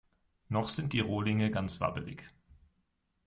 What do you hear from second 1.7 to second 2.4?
wabbelig.